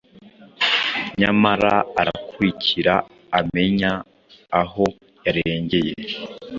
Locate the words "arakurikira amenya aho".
2.01-4.85